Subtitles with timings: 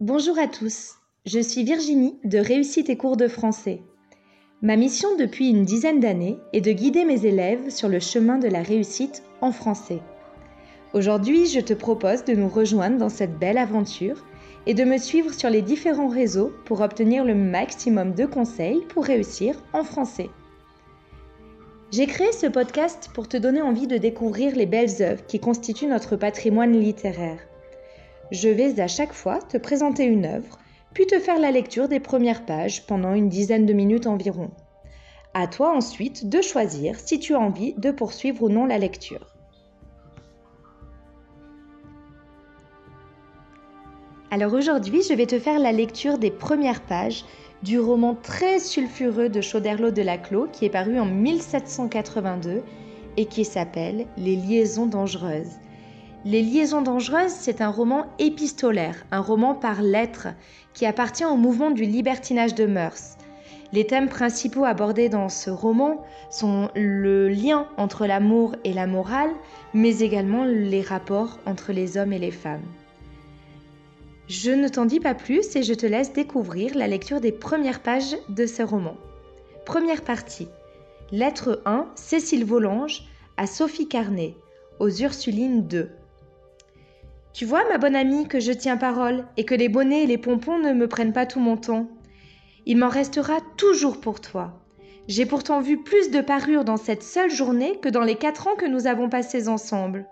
[0.00, 3.80] Bonjour à tous, je suis Virginie de Réussite et cours de français.
[4.60, 8.46] Ma mission depuis une dizaine d'années est de guider mes élèves sur le chemin de
[8.46, 10.00] la réussite en français.
[10.92, 14.26] Aujourd'hui, je te propose de nous rejoindre dans cette belle aventure
[14.66, 19.06] et de me suivre sur les différents réseaux pour obtenir le maximum de conseils pour
[19.06, 20.28] réussir en français.
[21.90, 25.86] J'ai créé ce podcast pour te donner envie de découvrir les belles œuvres qui constituent
[25.86, 27.38] notre patrimoine littéraire.
[28.32, 30.58] Je vais à chaque fois te présenter une œuvre,
[30.94, 34.50] puis te faire la lecture des premières pages pendant une dizaine de minutes environ.
[35.34, 39.36] À toi ensuite de choisir si tu as envie de poursuivre ou non la lecture.
[44.30, 47.24] Alors aujourd'hui, je vais te faire la lecture des premières pages
[47.62, 52.62] du roman très sulfureux de Chauderlot de Laclos qui est paru en 1782
[53.16, 55.58] et qui s'appelle Les liaisons dangereuses.
[56.26, 60.26] Les liaisons dangereuses, c'est un roman épistolaire, un roman par lettres
[60.74, 63.16] qui appartient au mouvement du libertinage de mœurs.
[63.72, 69.30] Les thèmes principaux abordés dans ce roman sont le lien entre l'amour et la morale,
[69.72, 72.66] mais également les rapports entre les hommes et les femmes.
[74.26, 77.82] Je ne t'en dis pas plus et je te laisse découvrir la lecture des premières
[77.82, 78.96] pages de ce roman.
[79.64, 80.48] Première partie.
[81.12, 83.04] Lettre 1, Cécile Volange
[83.36, 84.34] à Sophie Carnet,
[84.80, 85.88] aux Ursulines 2.
[87.36, 90.16] Tu vois, ma bonne amie, que je tiens parole et que les bonnets et les
[90.16, 91.86] pompons ne me prennent pas tout mon temps.
[92.64, 94.62] Il m'en restera toujours pour toi.
[95.06, 98.56] J'ai pourtant vu plus de parures dans cette seule journée que dans les quatre ans
[98.56, 100.08] que nous avons passés ensemble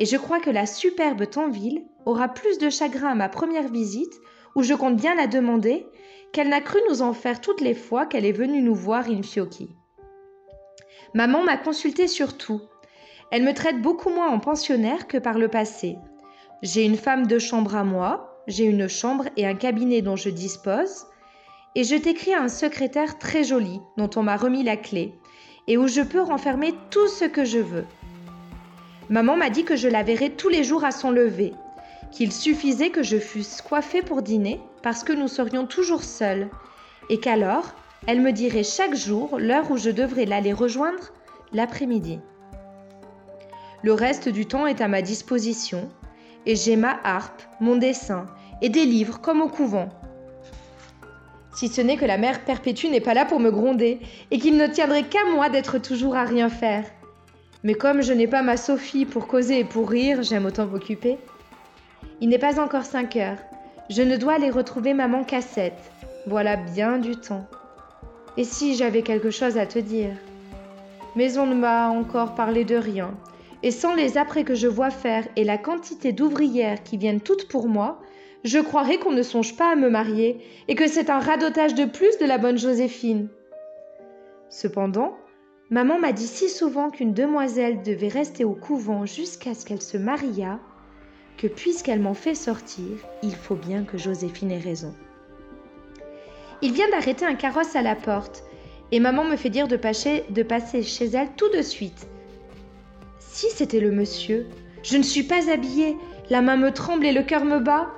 [0.00, 4.14] et je crois que la superbe Tanville aura plus de chagrin à ma première visite,
[4.56, 5.86] où je compte bien la demander,
[6.32, 9.22] qu'elle n'a cru nous en faire toutes les fois qu'elle est venue nous voir in
[9.22, 9.68] fiocchi.
[11.12, 12.62] Maman m'a consulté sur tout.
[13.30, 15.98] Elle me traite beaucoup moins en pensionnaire que par le passé.
[16.62, 20.28] J'ai une femme de chambre à moi, j'ai une chambre et un cabinet dont je
[20.28, 21.06] dispose,
[21.74, 25.14] et je t'écris un secrétaire très joli dont on m'a remis la clé,
[25.68, 27.86] et où je peux renfermer tout ce que je veux.
[29.08, 31.54] Maman m'a dit que je la verrais tous les jours à son lever,
[32.10, 36.48] qu'il suffisait que je fusse coiffée pour dîner parce que nous serions toujours seuls,
[37.08, 37.74] et qu'alors
[38.06, 41.10] elle me dirait chaque jour l'heure où je devrais l'aller rejoindre
[41.52, 42.18] l'après-midi.
[43.82, 45.90] Le reste du temps est à ma disposition,
[46.46, 48.26] et j'ai ma harpe, mon dessin
[48.62, 49.88] et des livres comme au couvent.
[51.54, 54.56] Si ce n'est que la mère perpétue n'est pas là pour me gronder, et qu'il
[54.56, 56.84] ne tiendrait qu'à moi d'être toujours à rien faire.
[57.64, 61.18] Mais comme je n'ai pas ma Sophie pour causer et pour rire, j'aime autant m'occuper.
[62.20, 63.38] Il n'est pas encore 5 heures.
[63.90, 65.90] Je ne dois aller retrouver maman cassette.
[66.26, 67.46] Voilà bien du temps.
[68.36, 70.12] Et si j'avais quelque chose à te dire?
[71.16, 73.10] Mais on ne m'a encore parlé de rien.
[73.62, 77.48] Et sans les après que je vois faire et la quantité d'ouvrières qui viennent toutes
[77.48, 78.00] pour moi,
[78.42, 80.38] je croirais qu'on ne songe pas à me marier
[80.68, 83.28] et que c'est un radotage de plus de la bonne Joséphine.
[84.48, 85.16] Cependant,
[85.68, 89.96] Maman m'a dit si souvent qu'une demoiselle devait rester au couvent jusqu'à ce qu'elle se
[89.96, 90.58] mariât,
[91.36, 92.88] que puisqu'elle m'en fait sortir,
[93.22, 94.92] il faut bien que Joséphine ait raison.
[96.60, 98.42] Il vient d'arrêter un carrosse à la porte,
[98.90, 102.08] et maman me fait dire de passer chez elle tout de suite.
[103.40, 104.46] Si c'était le monsieur,
[104.82, 105.96] je ne suis pas habillée,
[106.28, 107.90] la main me tremble et le cœur me bat.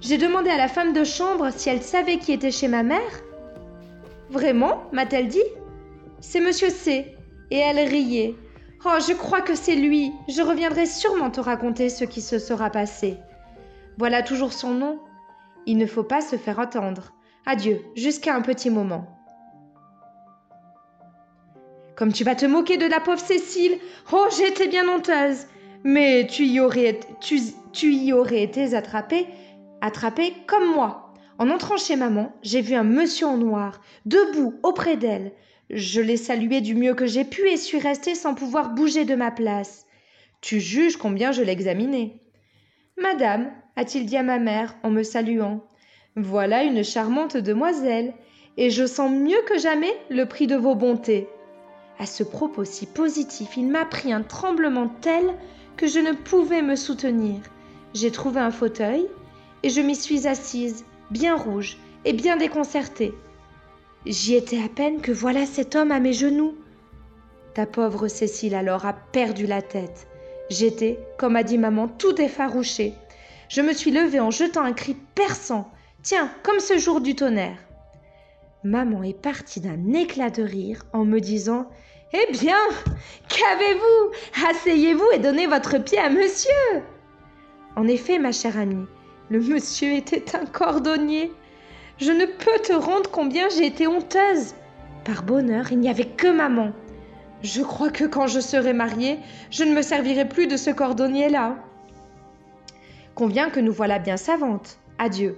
[0.00, 3.24] J'ai demandé à la femme de chambre si elle savait qui était chez ma mère.
[4.30, 5.42] Vraiment m'a-t-elle dit
[6.20, 7.16] C'est monsieur C
[7.50, 8.36] et elle riait.
[8.84, 10.12] Oh, je crois que c'est lui.
[10.28, 13.16] Je reviendrai sûrement te raconter ce qui se sera passé.
[13.98, 15.00] Voilà toujours son nom.
[15.66, 17.14] Il ne faut pas se faire attendre.
[17.46, 19.13] Adieu, jusqu'à un petit moment.
[21.96, 23.78] Comme tu vas te moquer de la pauvre Cécile.
[24.12, 25.46] Oh, j'étais bien honteuse.
[25.84, 29.26] Mais tu y aurais, tu, y aurais été attrapée,
[29.80, 31.12] attrapée comme moi.
[31.38, 35.32] En entrant chez maman, j'ai vu un monsieur en noir, debout auprès d'elle.
[35.70, 39.14] Je l'ai salué du mieux que j'ai pu et suis restée sans pouvoir bouger de
[39.14, 39.86] ma place.
[40.40, 42.20] Tu juges combien je l'ai examiné.
[43.00, 45.64] Madame, a-t-il dit à ma mère en me saluant,
[46.16, 48.14] voilà une charmante demoiselle,
[48.56, 51.28] et je sens mieux que jamais le prix de vos bontés.
[51.98, 55.34] À ce propos si positif, il m'a pris un tremblement tel
[55.76, 57.40] que je ne pouvais me soutenir.
[57.94, 59.06] J'ai trouvé un fauteuil
[59.62, 63.14] et je m'y suis assise, bien rouge et bien déconcertée.
[64.06, 66.54] J'y étais à peine que voilà cet homme à mes genoux.
[67.54, 70.08] Ta pauvre Cécile alors a perdu la tête.
[70.50, 72.94] J'étais, comme a dit maman, tout effarouchée.
[73.48, 75.70] Je me suis levée en jetant un cri perçant.
[76.02, 77.56] Tiens, comme ce jour du tonnerre.
[78.64, 81.68] Maman est partie d'un éclat de rire en me disant
[82.16, 82.56] Eh bien,
[83.28, 84.46] qu'avez-vous?
[84.48, 86.82] Asseyez-vous et donnez votre pied à monsieur.
[87.74, 88.86] En effet, ma chère amie,
[89.30, 91.32] Le monsieur était un cordonnier.
[91.98, 94.54] Je ne peux te rendre combien j'ai été honteuse.
[95.04, 96.70] Par bonheur, il n'y avait que maman.
[97.42, 99.18] Je crois que quand je serai mariée,
[99.50, 101.56] je ne me servirai plus de ce cordonnier-là.
[103.16, 104.78] Conviens que nous voilà bien savantes.
[104.98, 105.36] Adieu.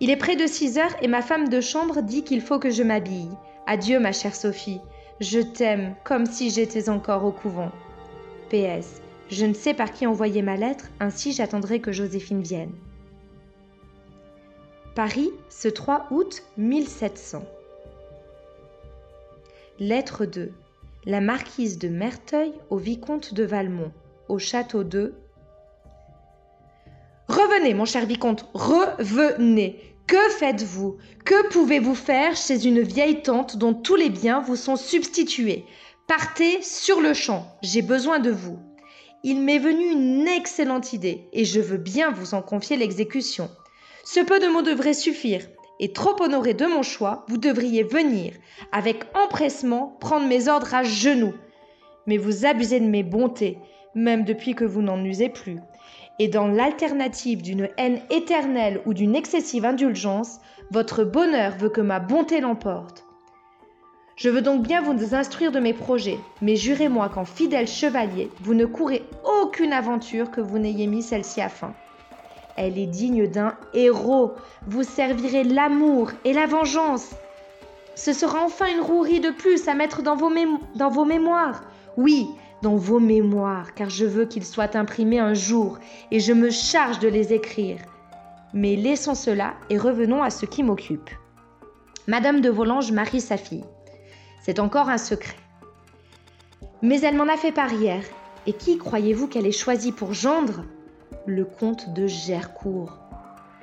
[0.00, 2.70] Il est près de six heures et ma femme de chambre dit qu'il faut que
[2.70, 3.30] je m'habille.
[3.66, 4.80] Adieu, ma chère Sophie.
[5.20, 7.70] Je t'aime comme si j'étais encore au couvent.
[8.50, 9.00] PS.
[9.30, 12.72] Je ne sais par qui envoyer ma lettre, ainsi j'attendrai que Joséphine vienne.
[14.94, 17.44] Paris, ce 3 août 1700.
[19.78, 20.52] Lettre 2
[21.04, 23.92] la marquise de Merteuil au vicomte de Valmont,
[24.28, 25.14] au château de.
[27.28, 29.91] Revenez, mon cher vicomte, revenez.
[30.06, 30.98] Que faites-vous?
[31.24, 35.64] Que pouvez-vous faire chez une vieille tante dont tous les biens vous sont substitués?
[36.08, 38.58] Partez sur le champ, j'ai besoin de vous.
[39.22, 43.48] Il m'est venu une excellente idée et je veux bien vous en confier l'exécution.
[44.04, 45.46] Ce peu de mots devrait suffire
[45.78, 48.34] et trop honoré de mon choix, vous devriez venir,
[48.72, 51.34] avec empressement, prendre mes ordres à genoux.
[52.06, 53.58] Mais vous abusez de mes bontés,
[53.94, 55.58] même depuis que vous n'en usez plus.
[56.22, 60.38] Et dans l'alternative d'une haine éternelle ou d'une excessive indulgence,
[60.70, 63.04] votre bonheur veut que ma bonté l'emporte.
[64.14, 68.54] Je veux donc bien vous instruire de mes projets, mais jurez-moi qu'en fidèle chevalier, vous
[68.54, 69.02] ne courez
[69.42, 71.74] aucune aventure que vous n'ayez mis celle-ci à fin.
[72.56, 74.34] Elle est digne d'un héros.
[74.68, 77.10] Vous servirez l'amour et la vengeance.
[77.96, 80.30] Ce sera enfin une rouerie de plus à mettre dans vos,
[80.76, 81.64] dans vos mémoires.
[81.96, 82.28] Oui,
[82.62, 85.78] dans vos mémoires, car je veux qu'ils soient imprimés un jour,
[86.10, 87.78] et je me charge de les écrire.
[88.54, 91.10] Mais laissons cela et revenons à ce qui m'occupe.
[92.06, 93.64] Madame de Volanges marie sa fille.
[94.42, 95.36] C'est encore un secret.
[96.82, 98.02] Mais elle m'en a fait part hier.
[98.46, 100.64] Et qui croyez-vous qu'elle ait choisi pour gendre?
[101.26, 102.98] Le comte de Gercourt.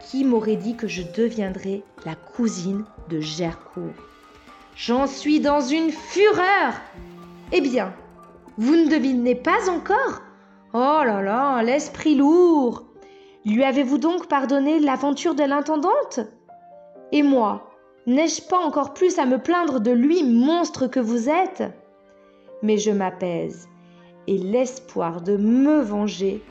[0.00, 3.94] Qui m'aurait dit que je deviendrais la cousine de Gercourt?
[4.76, 6.74] J'en suis dans une fureur
[7.50, 7.92] Eh bien,
[8.58, 10.20] vous ne devinez pas encore?
[10.74, 12.82] Oh là là, l'esprit lourd!
[13.44, 16.18] Lui avez-vous donc pardonné l'aventure de l'intendante?
[17.12, 17.70] Et moi,
[18.06, 21.62] n'ai-je pas encore plus à me plaindre de lui, monstre que vous êtes?
[22.62, 23.68] Mais je m'apaise,
[24.26, 26.42] et l'espoir de me venger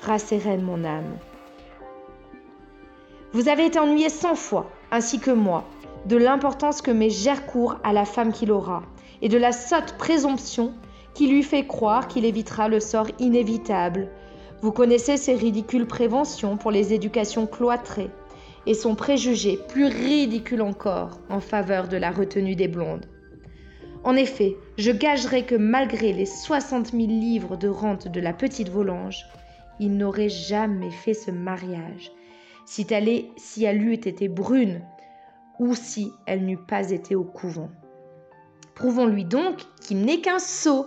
[0.00, 1.18] rassérène mon âme.
[3.32, 5.64] Vous avez été ennuyé cent fois, ainsi que moi,
[6.06, 8.82] de l'importance que met Gercourt à la femme qu'il aura,
[9.20, 10.72] et de la sotte présomption
[11.14, 14.08] qui lui fait croire qu'il évitera le sort inévitable.
[14.60, 18.10] Vous connaissez ses ridicules préventions pour les éducations cloîtrées,
[18.66, 23.06] et son préjugé, plus ridicule encore, en faveur de la retenue des blondes.
[24.04, 28.68] En effet, je gagerais que malgré les soixante mille livres de rente de la petite
[28.68, 29.24] Volange,
[29.80, 32.12] il n'aurait jamais fait ce mariage
[32.66, 34.82] si elle, si elle eût été brune
[35.58, 37.70] ou si elle n'eût pas été au couvent.
[38.74, 40.86] Prouvons-lui donc qu'il n'est qu'un sot.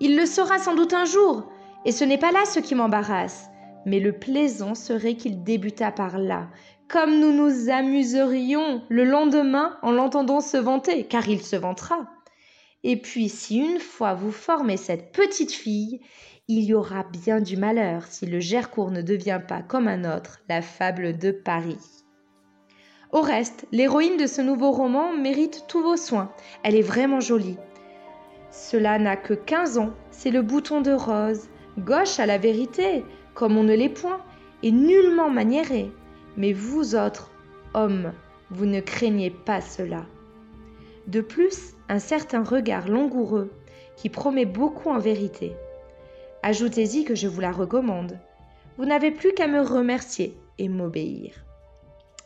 [0.00, 1.50] Il le saura sans doute un jour,
[1.84, 3.48] et ce n'est pas là ce qui m'embarrasse.
[3.86, 6.48] Mais le plaisant serait qu'il débutât par là,
[6.88, 12.08] comme nous nous amuserions le lendemain en l'entendant se vanter, car il se vantera.
[12.84, 16.00] Et puis, si une fois vous formez cette petite fille,
[16.46, 20.40] il y aura bien du malheur si le Gercourt ne devient pas comme un autre
[20.48, 21.78] la fable de Paris.
[23.12, 26.32] Au reste, l'héroïne de ce nouveau roman mérite tous vos soins.
[26.62, 27.58] Elle est vraiment jolie.
[28.58, 31.48] Cela n'a que 15 ans, c'est le bouton de rose,
[31.78, 34.20] gauche à la vérité, comme on ne l'est point,
[34.64, 35.92] et nullement maniéré.
[36.36, 37.30] Mais vous autres,
[37.72, 38.12] hommes,
[38.50, 40.04] vous ne craignez pas cela.
[41.06, 43.52] De plus, un certain regard langoureux
[43.96, 45.54] qui promet beaucoup en vérité.
[46.42, 48.18] Ajoutez-y que je vous la recommande.
[48.76, 51.32] Vous n'avez plus qu'à me remercier et m'obéir.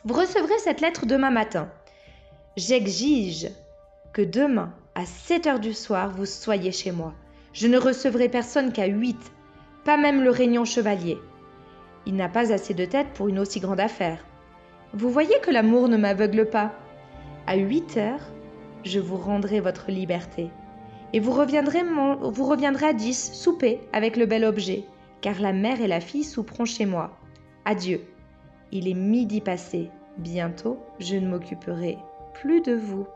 [0.04, 1.70] Vous recevrez cette lettre demain matin.
[2.56, 3.50] J'exige
[4.14, 7.14] que demain, à 7 heures du soir, vous soyez chez moi.
[7.52, 9.16] Je ne recevrai personne qu'à 8,
[9.84, 11.18] pas même le régnant chevalier.
[12.06, 14.18] Il n'a pas assez de tête pour une aussi grande affaire.
[14.92, 16.72] Vous voyez que l'amour ne m'aveugle pas.
[17.46, 18.32] À 8 heures,
[18.84, 20.50] je vous rendrai votre liberté
[21.12, 24.84] et vous reviendrez, vous reviendrez à 10 souper avec le bel objet,
[25.20, 27.18] car la mère et la fille souperont chez moi.
[27.64, 28.02] Adieu.
[28.72, 29.90] Il est midi passé.
[30.18, 31.98] Bientôt, je ne m'occuperai
[32.34, 33.06] plus de vous.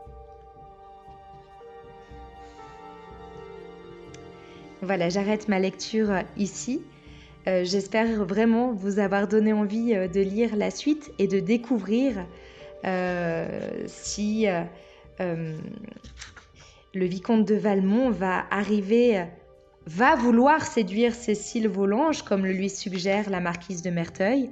[4.87, 6.81] Voilà, j'arrête ma lecture ici.
[7.45, 12.25] Euh, j'espère vraiment vous avoir donné envie euh, de lire la suite et de découvrir
[12.85, 14.45] euh, si
[15.19, 19.25] le vicomte de Valmont va arriver,
[19.87, 24.49] va vouloir séduire Cécile Volange, comme le lui suggère la marquise de Merteuil.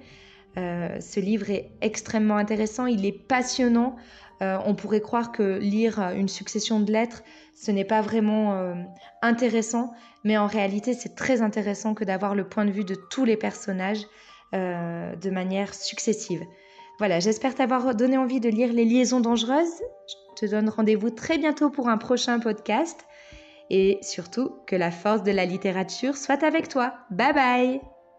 [0.55, 3.95] Ce livre est extrêmement intéressant, il est passionnant.
[4.41, 7.23] on pourrait croire que lire une succession de lettres,
[7.55, 8.73] ce n'est pas vraiment
[9.21, 9.93] intéressant,
[10.23, 13.37] mais en réalité c'est très intéressant que d'avoir le point de vue de tous les
[13.37, 14.05] personnages
[14.53, 16.43] de manière successive.
[16.97, 19.81] Voilà, j'espère t'avoir donné envie de lire Les Liaisons dangereuses.
[20.07, 23.05] Je te donne rendez-vous très bientôt pour un prochain podcast.
[23.69, 26.93] Et surtout, que la force de la littérature soit avec toi.
[27.09, 27.94] Bye bye